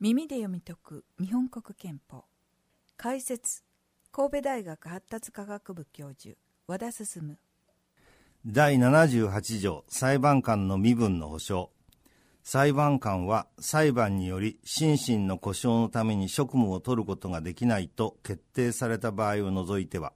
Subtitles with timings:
[0.00, 2.26] 耳で読み解く日本国憲法。
[2.96, 3.64] 解説
[4.12, 6.36] 神戸大学発達科学部教授
[6.68, 7.36] 和田進。
[8.46, 11.68] 第78条裁判官の身分の保障。
[12.44, 20.12] 裁判官は裁判により心身の故障のために職務を取ることができないと決定された場合を除いては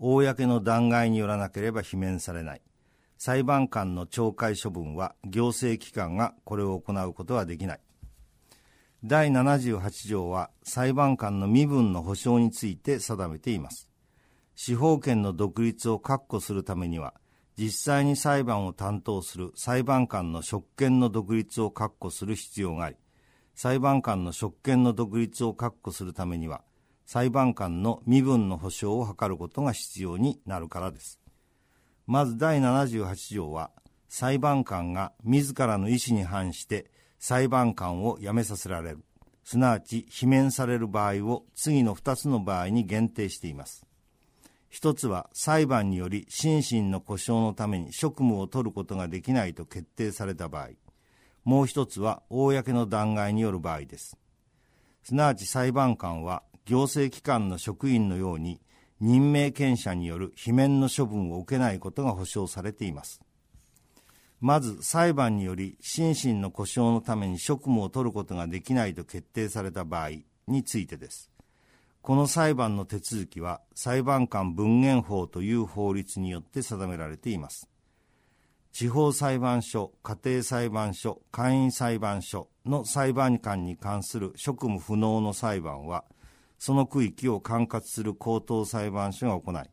[0.00, 2.62] 公の弾劾によらなければ罷免されない。
[3.16, 7.80] 裁判官の懲戒処分は行政機関がこれを行うことはできない。
[9.02, 13.88] 第78条は裁判官の身分の保障について定めています。
[14.54, 17.14] 司法権の独立を確保するためには、
[17.56, 22.96] 実際に裁判を担当する裁判官の職権の独立を確保する必要があり、
[23.54, 26.62] 裁判官の職権の独立を確保するためには、
[27.06, 31.18] 裁判官の身分の保障を図ることが必要になるからです。
[32.06, 33.70] まず第78条は、
[34.10, 36.90] 裁判官が自らの意思に反して
[37.20, 39.04] 裁判官を辞めさせられる、
[39.44, 43.86] すなわち罷免される場合を次の2つの場合に限定しています。
[44.70, 50.68] 一つは裁判により心身の故障のために職務を取ることができないと決定された場合、
[51.44, 54.16] もう一つは公の弾劾による場合です。
[55.02, 58.60] すなわち裁判官は行政機関の職員のように
[59.00, 63.20] 任命権者による罷免の処分を受けないことが保障されています。
[64.40, 70.10] まず裁判により心身の故障のために職務を取ることができないと決定された場合
[70.48, 71.30] についてです。
[72.00, 77.68] この裁判の手続きは裁判官分限法という法律によって定められています。
[78.72, 86.04] 地方裁判所、家庭裁判所、会員裁判所の裁判官に関する職務不能の裁判は、
[86.58, 89.68] その区域を管轄する高等裁判所が行い、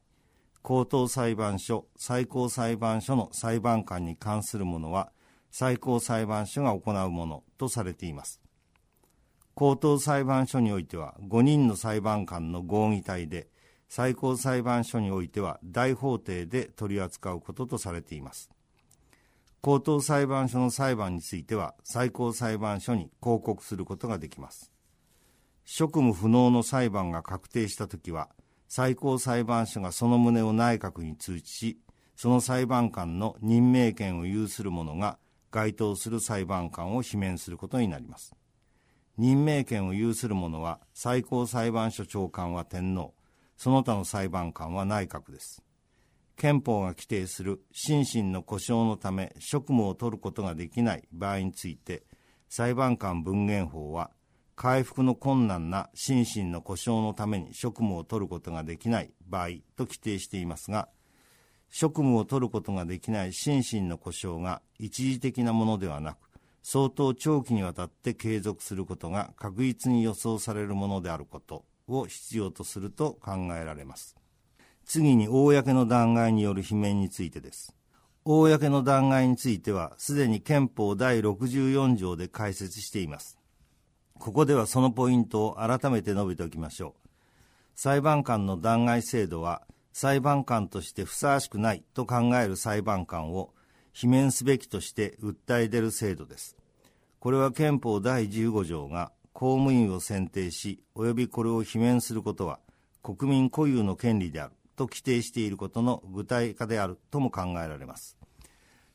[0.68, 5.14] 高等裁判所、最高裁判所の裁判官に関するものは、
[5.50, 8.42] 最高裁判所が行うものとされています。
[9.54, 13.48] 高等裁判所においては5人の裁判官の合議体で、
[13.88, 18.50] 最高裁判所においては大法廷で取り扱うこととされています。
[19.62, 24.74] 高等裁判所の裁判については最高裁判所に抗告することができます。
[25.64, 28.28] 職務不能の裁判が確定したときは、
[28.68, 31.80] 最高裁判所がその旨を内閣に通知し、
[32.16, 35.20] その裁判官の任命権を有する者が
[35.52, 38.36] 該当する裁判官を罷免することになります。
[39.18, 43.14] 任命権を有する者は最高裁判所長官は天皇、
[43.56, 45.64] その他の裁判官は内閣です。
[46.36, 52.04] 憲法が規定する心身の故障のため職務を取ることができない場合について、
[52.50, 54.12] 裁判官分限法は
[54.58, 60.90] 回復の困難な心身の故障のために職務を取ることができない場合と規定していますが、
[61.70, 66.18] 職務を取ることができない心身の故障が一時的なものではなく、
[66.64, 74.16] 相当長期にわたって継続することが確実に予想されるものであることを必要とすると考えられます。
[74.86, 77.76] 次に、公の弾劾による罷免についてです。
[78.26, 83.37] 公の弾劾については、すでに憲法第64条で解説しています。
[84.20, 87.08] ここではそのポイントを改めて述べておきましょう。
[87.76, 89.62] 裁判官の弾劾制度は、
[89.94, 93.54] 裁判官としてふさわしくないと考える裁判官を
[93.96, 96.56] 罷免すべきとして訴え出る制度です。
[97.20, 102.60] これは憲法第15条が公務員を選定し、及びこれを罷免することは
[103.02, 108.18] 国民固有の権利であると規定していることの具体化であるとも考えられます。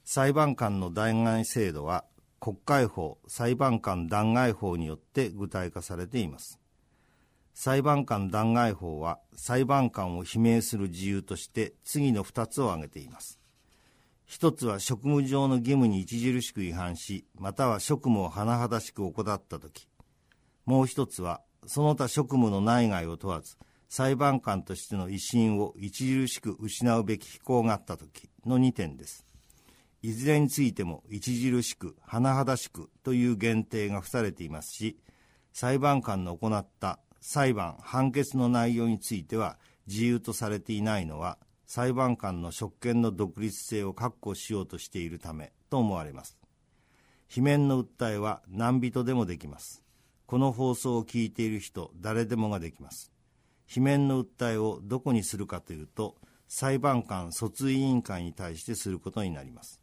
[0.05, 2.05] 裁判官の弾劾制度は
[2.45, 6.59] 国会法、裁判官弾劾法によって具体化されています。
[7.55, 13.39] 裁判官弾劾法は裁判官を罷免する自由として次の2つを挙げています。
[14.27, 19.87] 一つは職務上の義務に著しく違反し、または職務を甚だしく怠ったとき。
[20.67, 23.57] もう一つは、その他職務の内外を問わず、
[23.89, 29.25] 裁判官としての威信を著しく失うべき非行があったときの2点です。
[30.03, 34.99] いずれについても著しく、甚だしくという限定が付されていますし、
[35.53, 46.37] 裁判官の行った裁判、判決の内容については自由とされていないのは、裁判官の職権の独立性を確保しようとしているためと思われます。
[47.31, 49.83] 罷免の訴えは何人でもできます。
[50.27, 53.13] この放送を聞いている人、誰でもができます。
[53.69, 56.17] 罷免の訴えをどこにするかというと、
[56.49, 59.82] 裁判官訴追委員会に対してすることになります。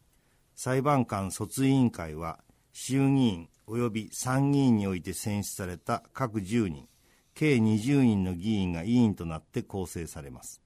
[0.62, 2.38] 裁判官卒委員会は
[2.74, 6.90] 衆議院及び参議院において選出された各10人、
[7.34, 10.62] 計20人の議員が委員となって構成されます。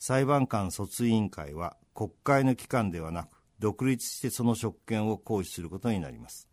[0.00, 3.28] 裁判官卒委員会は国会の機関ではなく、
[3.60, 6.48] 独立してその職権を行使することになります。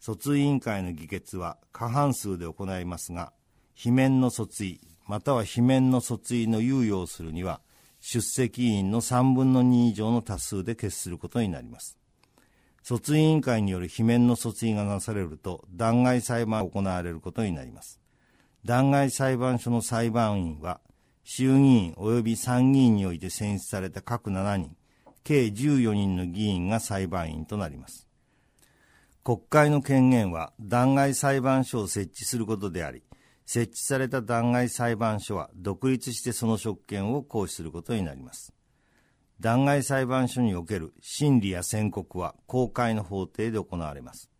[0.00, 3.32] 訴追委員会の議決は過半数で行いますが、
[3.76, 7.60] 罷免の訴追、または罷免の訴追の猶予をするには、
[8.00, 11.98] 出席委員の3分の2以上の多数で決することになります。
[12.82, 18.00] 訴追委員会による罷免の訴追がなされると、弾劾裁判が行われることになります。
[18.64, 20.80] 弾劾裁判所の裁判員は、
[21.22, 24.76] 衆議院及び参議院において選出された各7人、
[25.22, 28.08] 計14人の議員が裁判員となります。
[29.22, 33.02] 国会の権限は弾劾裁判所を設置することであり、
[33.52, 38.54] 設置された弾劾裁判所は独立してその職権を行使することになります。
[39.40, 44.30] 弾劾裁判所における審理や宣告は公開の法廷で行われます。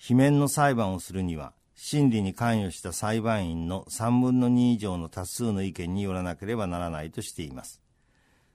[0.00, 7.82] 罷免の裁判をするには、審理に関与した裁判員の3分の2以上の多数の意見によらなければならないとしています。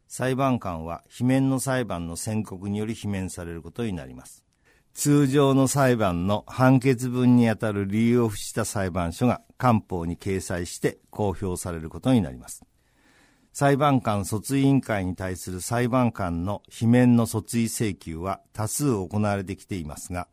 [0.08, 4.46] 裁判官は罷免の裁判の宣告により罷免されることになります。
[4.96, 12.64] 通常の裁判の判決文にあたる理由を付した裁判所が官報に掲載して公表されることになります。
[13.54, 20.28] 裁判官訴追委員会に対する裁判官の罷免の訴追請求は多数行われてきていますが、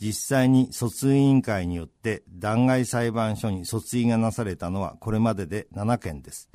[0.00, 6.48] 実際に訴追委員会によって弾劾裁判所に訴追がなされたのはこれまでで7件です。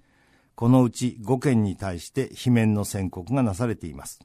[0.56, 4.20] このうち5件に対して罷免の宣告がなされています。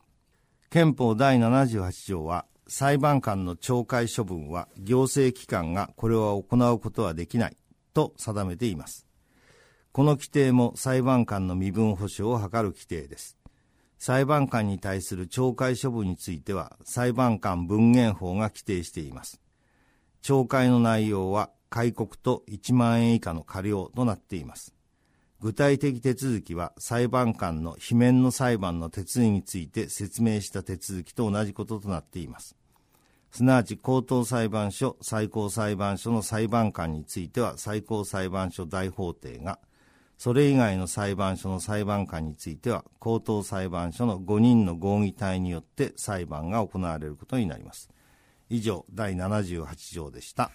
[0.69, 7.57] 憲法第78条は裁判官の懲戒処分は行政機関がこれを行うことはできない
[7.93, 9.07] と定めています。
[9.91, 13.37] この規定も裁判官の身分保障を図る規定です。
[13.99, 19.41] 裁判官に対する懲戒処分については裁判官文言法が規定しています。
[20.23, 24.73] 懲戒の内容は戒告と1万円以下の過料となっています。
[25.39, 32.55] 具体的手続きは裁判官の罷免の裁判の手続きについて説明した手続きと同じこととなっています。
[33.31, 39.59] すなわち高等裁判所、最高裁判所の裁判官については最高裁判所大法廷が、
[40.17, 47.89] それ以外の裁判所の裁判官については高等裁判所の5人の合議体によって裁判が行われることになります。
[48.49, 50.51] 以上、第78条でした。